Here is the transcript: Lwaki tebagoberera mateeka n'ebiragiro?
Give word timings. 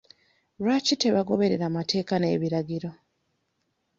Lwaki 0.61 0.93
tebagoberera 1.01 1.67
mateeka 1.77 2.13
n'ebiragiro? 2.19 2.89